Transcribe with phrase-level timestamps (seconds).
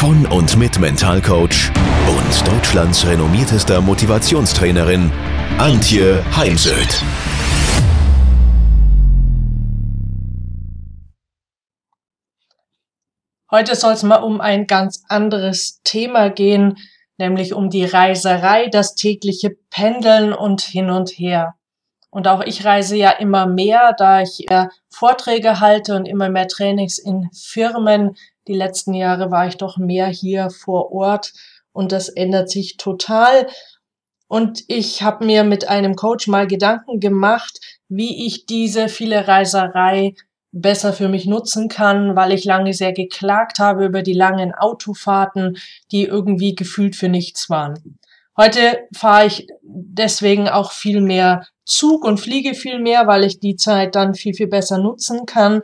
[0.00, 1.70] von und mit Mentalcoach
[2.08, 5.12] und Deutschlands renommiertester Motivationstrainerin
[5.58, 7.02] Antje Heimsöth.
[13.50, 16.78] Heute soll es mal um ein ganz anderes Thema gehen,
[17.18, 21.56] nämlich um die Reiserei, das tägliche Pendeln und hin und her.
[22.08, 24.46] Und auch ich reise ja immer mehr, da ich
[24.88, 28.16] Vorträge halte und immer mehr Trainings in Firmen.
[28.50, 31.32] Die letzten Jahre war ich doch mehr hier vor Ort
[31.70, 33.46] und das ändert sich total.
[34.26, 40.16] Und ich habe mir mit einem Coach mal Gedanken gemacht, wie ich diese viele Reiserei
[40.50, 45.56] besser für mich nutzen kann, weil ich lange sehr geklagt habe über die langen Autofahrten,
[45.92, 47.98] die irgendwie gefühlt für nichts waren.
[48.36, 53.54] Heute fahre ich deswegen auch viel mehr Zug und fliege viel mehr, weil ich die
[53.54, 55.62] Zeit dann viel, viel besser nutzen kann.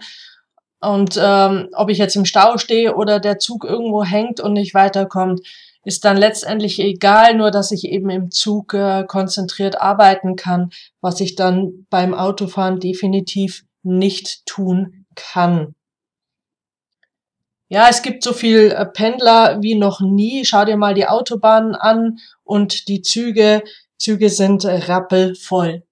[0.86, 4.72] Und ähm, ob ich jetzt im Stau stehe oder der Zug irgendwo hängt und nicht
[4.72, 5.40] weiterkommt,
[5.84, 10.70] ist dann letztendlich egal, nur dass ich eben im Zug äh, konzentriert arbeiten kann,
[11.00, 15.74] was ich dann beim Autofahren definitiv nicht tun kann.
[17.68, 20.44] Ja, es gibt so viel äh, Pendler wie noch nie.
[20.44, 23.64] Schau dir mal die Autobahnen an und die Züge.
[23.98, 25.82] Züge sind rappelvoll.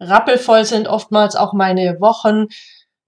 [0.00, 2.48] Rappelvoll sind oftmals auch meine Wochen.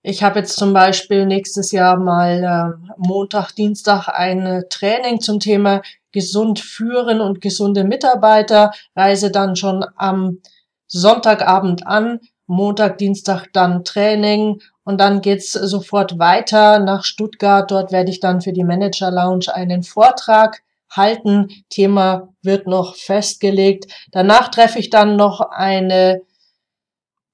[0.08, 5.82] Ich habe jetzt zum Beispiel nächstes Jahr mal äh, Montag, Dienstag ein Training zum Thema
[6.12, 8.70] gesund führen und gesunde Mitarbeiter.
[8.94, 10.38] Reise dann schon am
[10.86, 12.20] Sonntagabend an.
[12.46, 17.68] Montag, Dienstag dann Training und dann geht's sofort weiter nach Stuttgart.
[17.68, 21.48] Dort werde ich dann für die Manager Lounge einen Vortrag halten.
[21.68, 23.92] Thema wird noch festgelegt.
[24.12, 26.22] Danach treffe ich dann noch eine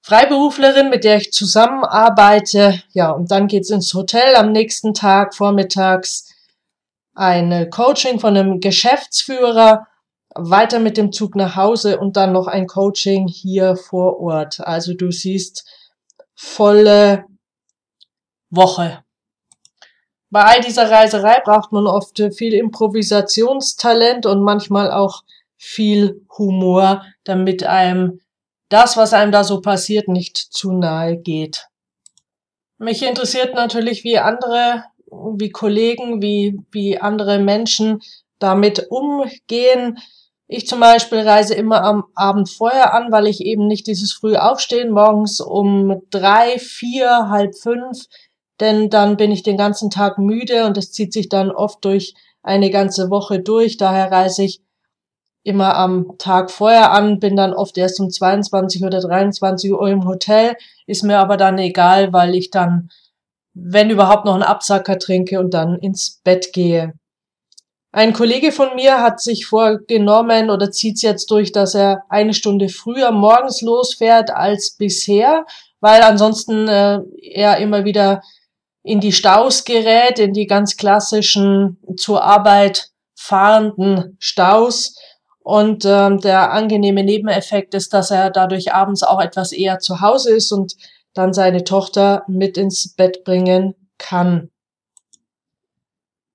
[0.03, 2.83] Freiberuflerin, mit der ich zusammenarbeite.
[2.93, 6.35] Ja, und dann geht's ins Hotel am nächsten Tag vormittags.
[7.15, 9.87] Eine Coaching von einem Geschäftsführer
[10.35, 14.61] weiter mit dem Zug nach Hause und dann noch ein Coaching hier vor Ort.
[14.61, 15.67] Also du siehst
[16.35, 17.25] volle
[18.51, 19.05] Woche.
[20.31, 25.23] Bei all dieser Reiserei braucht man oft viel Improvisationstalent und manchmal auch
[25.59, 28.21] viel Humor, damit einem
[28.73, 31.69] das, was einem da so passiert, nicht zu nahe geht.
[32.79, 34.85] Mich interessiert natürlich, wie andere,
[35.37, 38.01] wie Kollegen, wie, wie andere Menschen
[38.39, 39.99] damit umgehen.
[40.49, 44.37] Ich zum Beispiel reise immer am Abend vorher an, weil ich eben nicht dieses früh
[44.37, 48.07] aufstehen, morgens um drei, vier, halb fünf,
[48.61, 52.15] denn dann bin ich den ganzen Tag müde und es zieht sich dann oft durch
[52.43, 53.77] eine ganze Woche durch.
[53.77, 54.61] Daher reise ich
[55.45, 60.07] immer am Tag vorher an, bin dann oft erst um 22 oder 23 Uhr im
[60.07, 62.91] Hotel, ist mir aber dann egal, weil ich dann,
[63.55, 66.95] wenn überhaupt, noch einen Absacker trinke und dann ins Bett gehe.
[67.95, 72.33] Ein Kollege von mir hat sich vorgenommen oder zieht es jetzt durch, dass er eine
[72.33, 75.45] Stunde früher morgens losfährt als bisher,
[75.81, 78.23] weil ansonsten äh, er immer wieder
[78.83, 84.97] in die Staus gerät, in die ganz klassischen zur Arbeit fahrenden Staus.
[85.43, 90.35] Und ähm, der angenehme Nebeneffekt ist, dass er dadurch abends auch etwas eher zu Hause
[90.35, 90.77] ist und
[91.15, 94.51] dann seine Tochter mit ins Bett bringen kann.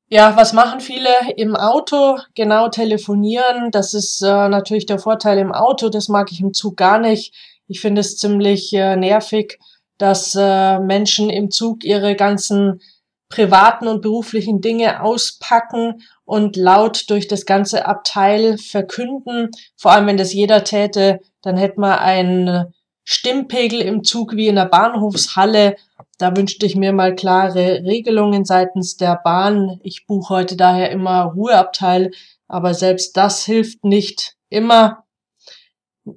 [0.09, 2.17] Ja, was machen viele im Auto?
[2.33, 3.71] Genau telefonieren.
[3.71, 5.89] Das ist äh, natürlich der Vorteil im Auto.
[5.89, 7.33] Das mag ich im Zug gar nicht.
[7.67, 9.59] Ich finde es ziemlich äh, nervig,
[9.97, 12.79] dass äh, Menschen im Zug ihre ganzen
[13.27, 19.49] privaten und beruflichen Dinge auspacken und laut durch das ganze Abteil verkünden.
[19.75, 24.55] Vor allem, wenn das jeder täte, dann hätte man einen Stimmpegel im Zug wie in
[24.55, 25.77] der Bahnhofshalle
[26.17, 29.79] da wünschte ich mir mal klare Regelungen seitens der Bahn.
[29.83, 32.11] Ich buche heute daher immer Ruheabteil,
[32.47, 35.03] aber selbst das hilft nicht immer.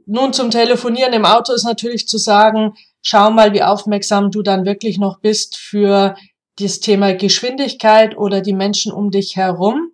[0.06, 4.64] Nun zum Telefonieren im Auto ist natürlich zu sagen, schau mal, wie aufmerksam du dann
[4.64, 6.14] wirklich noch bist für
[6.58, 9.90] das Thema Geschwindigkeit oder die Menschen um dich herum.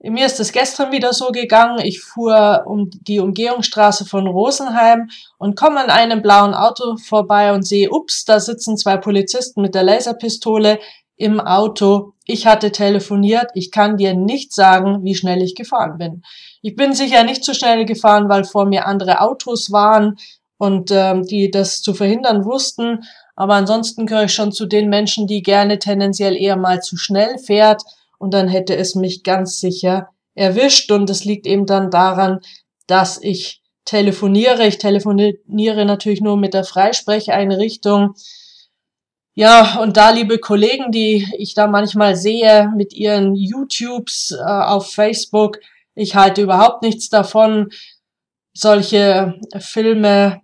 [0.00, 1.78] Mir ist es gestern wieder so gegangen.
[1.78, 5.08] Ich fuhr um die Umgehungsstraße von Rosenheim
[5.38, 9.74] und komme an einem blauen Auto vorbei und sehe, ups, da sitzen zwei Polizisten mit
[9.74, 10.78] der Laserpistole.
[11.18, 12.12] im Auto.
[12.26, 13.50] Ich hatte telefoniert.
[13.54, 16.22] Ich kann dir nicht sagen, wie schnell ich gefahren bin.
[16.60, 20.16] Ich bin sicher nicht so schnell gefahren, weil vor mir andere Autos waren
[20.58, 23.04] und ähm, die das zu verhindern wussten.
[23.34, 27.38] Aber ansonsten gehöre ich schon zu den Menschen, die gerne tendenziell eher mal zu schnell
[27.38, 27.82] fährt
[28.18, 30.90] und dann hätte es mich ganz sicher erwischt.
[30.90, 32.40] Und es liegt eben dann daran,
[32.86, 34.66] dass ich telefoniere.
[34.66, 38.14] Ich telefoniere natürlich nur mit der Freisprecheinrichtung.
[39.34, 44.90] Ja, und da, liebe Kollegen, die ich da manchmal sehe mit ihren YouTubes äh, auf
[44.92, 45.58] Facebook,
[45.94, 47.70] ich halte überhaupt nichts davon,
[48.54, 50.40] solche Filme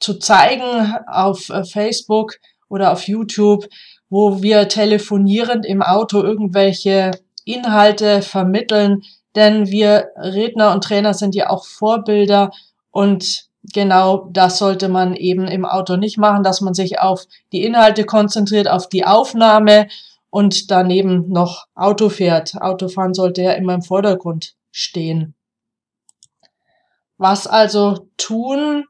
[0.00, 2.34] zu zeigen auf äh, Facebook
[2.68, 3.68] oder auf YouTube,
[4.12, 7.12] wo wir telefonierend im Auto irgendwelche
[7.46, 9.04] Inhalte vermitteln,
[9.34, 12.50] denn wir Redner und Trainer sind ja auch Vorbilder
[12.90, 17.64] und genau das sollte man eben im Auto nicht machen, dass man sich auf die
[17.64, 19.88] Inhalte konzentriert, auf die Aufnahme
[20.28, 22.54] und daneben noch Auto fährt.
[22.60, 25.34] Autofahren sollte ja immer im Vordergrund stehen.
[27.16, 28.84] Was also tun?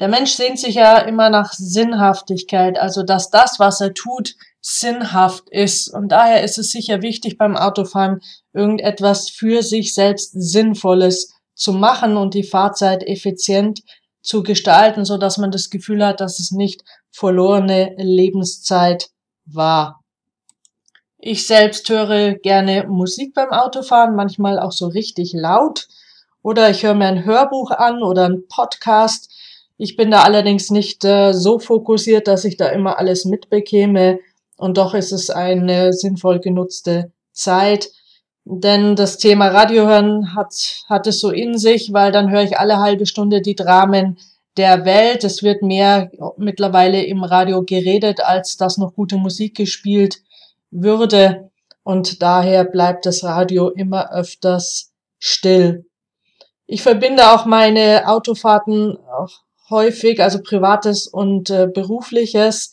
[0.00, 5.50] Der Mensch sehnt sich ja immer nach Sinnhaftigkeit, also dass das, was er tut, sinnhaft
[5.50, 5.92] ist.
[5.92, 8.20] Und daher ist es sicher wichtig beim Autofahren,
[8.54, 13.82] irgendetwas für sich selbst Sinnvolles zu machen und die Fahrzeit effizient
[14.22, 19.10] zu gestalten, so dass man das Gefühl hat, dass es nicht verlorene Lebenszeit
[19.44, 20.00] war.
[21.18, 25.88] Ich selbst höre gerne Musik beim Autofahren, manchmal auch so richtig laut.
[26.42, 29.30] Oder ich höre mir ein Hörbuch an oder ein Podcast.
[29.82, 34.18] Ich bin da allerdings nicht äh, so fokussiert, dass ich da immer alles mitbekäme.
[34.58, 37.88] Und doch ist es eine sinnvoll genutzte Zeit.
[38.44, 42.58] Denn das Thema Radio hören hat, hat es so in sich, weil dann höre ich
[42.58, 44.18] alle halbe Stunde die Dramen
[44.58, 45.24] der Welt.
[45.24, 50.18] Es wird mehr mittlerweile im Radio geredet, als dass noch gute Musik gespielt
[50.70, 51.50] würde.
[51.84, 55.86] Und daher bleibt das Radio immer öfters still.
[56.66, 62.72] Ich verbinde auch meine Autofahrten auch häufig, also privates und äh, berufliches.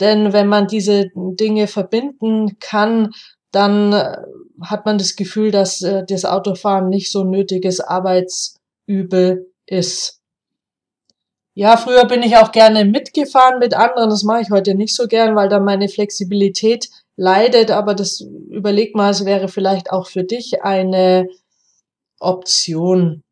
[0.00, 3.12] Denn wenn man diese Dinge verbinden kann,
[3.50, 4.16] dann äh,
[4.62, 10.20] hat man das Gefühl, dass äh, das Autofahren nicht so nötiges Arbeitsübel ist.
[11.54, 14.10] Ja, früher bin ich auch gerne mitgefahren mit anderen.
[14.10, 17.70] Das mache ich heute nicht so gern, weil da meine Flexibilität leidet.
[17.70, 18.20] Aber das
[18.50, 21.28] überleg mal, es wäre vielleicht auch für dich eine
[22.20, 23.22] Option.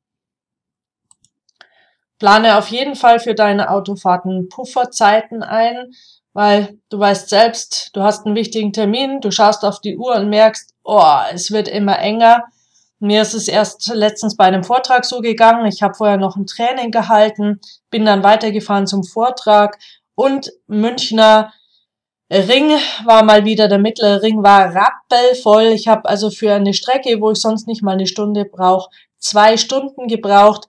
[2.24, 5.92] Plane auf jeden Fall für deine Autofahrten Pufferzeiten ein
[6.32, 10.30] weil du weißt selbst, du hast einen wichtigen Termin, du schaust auf die Uhr und
[10.30, 12.44] merkst, oh, es wird immer enger.
[12.98, 15.66] Mir ist es erst letztens bei einem Vortrag so gegangen.
[15.66, 17.60] Ich habe vorher noch ein Training gehalten,
[17.90, 19.78] bin dann weitergefahren zum Vortrag
[20.16, 21.52] und Münchner
[22.32, 22.70] Ring
[23.04, 25.66] war mal wieder, der mittlere Ring war rappelvoll.
[25.66, 28.88] Ich habe also für eine Strecke, wo ich sonst nicht mal eine Stunde brauche,
[29.18, 30.68] zwei Stunden gebraucht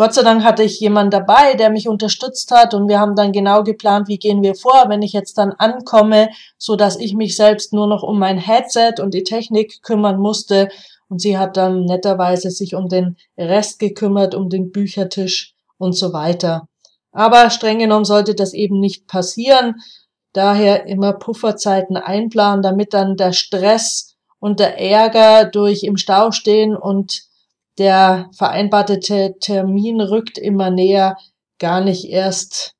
[0.00, 3.32] Gott sei Dank hatte ich jemanden dabei, der mich unterstützt hat und wir haben dann
[3.32, 7.36] genau geplant, wie gehen wir vor, wenn ich jetzt dann ankomme, so dass ich mich
[7.36, 10.70] selbst nur noch um mein Headset und die Technik kümmern musste
[11.10, 16.14] und sie hat dann netterweise sich um den Rest gekümmert, um den Büchertisch und so
[16.14, 16.66] weiter.
[17.12, 19.82] Aber streng genommen sollte das eben nicht passieren.
[20.32, 26.74] Daher immer Pufferzeiten einplanen, damit dann der Stress und der Ärger durch im Stau stehen
[26.74, 27.28] und
[27.80, 29.00] der vereinbarte
[29.40, 31.16] Termin rückt immer näher,
[31.58, 32.74] gar nicht erst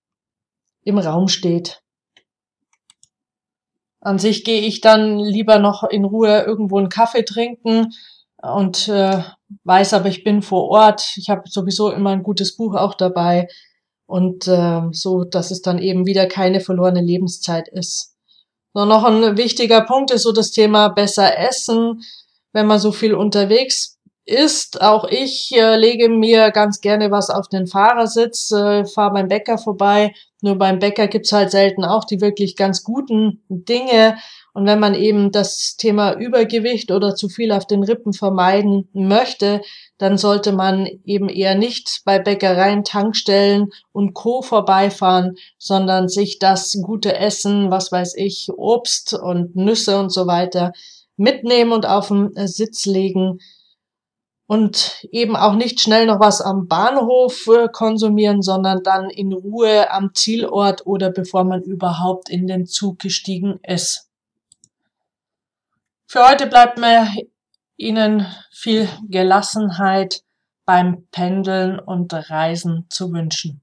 [0.84, 1.82] im Raum steht.
[4.00, 7.92] An sich gehe ich dann lieber noch in Ruhe irgendwo einen Kaffee trinken
[8.42, 9.22] und äh,
[9.64, 11.16] weiß aber, ich bin vor Ort.
[11.16, 13.48] Ich habe sowieso immer ein gutes Buch auch dabei
[14.06, 18.16] und äh, so, dass es dann eben wieder keine verlorene Lebenszeit ist.
[18.74, 22.02] So, noch ein wichtiger Punkt ist so das Thema besser essen.
[22.52, 23.99] Wenn man so viel unterwegs
[24.30, 24.80] ist.
[24.80, 29.58] Auch ich äh, lege mir ganz gerne was auf den Fahrersitz, äh, fahre beim Bäcker
[29.58, 30.12] vorbei.
[30.40, 34.16] Nur beim Bäcker gibt's halt selten auch die wirklich ganz guten Dinge.
[34.52, 39.60] Und wenn man eben das Thema Übergewicht oder zu viel auf den Rippen vermeiden möchte,
[39.98, 44.42] dann sollte man eben eher nicht bei Bäckereien, Tankstellen und Co.
[44.42, 50.72] vorbeifahren, sondern sich das gute Essen, was weiß ich, Obst und Nüsse und so weiter
[51.16, 53.40] mitnehmen und auf den Sitz legen
[54.50, 59.88] und eben auch nicht schnell noch was am Bahnhof äh, konsumieren, sondern dann in Ruhe
[59.92, 64.08] am Zielort oder bevor man überhaupt in den Zug gestiegen ist.
[66.08, 67.06] Für heute bleibt mir
[67.76, 70.24] Ihnen viel Gelassenheit
[70.64, 73.62] beim Pendeln und Reisen zu wünschen.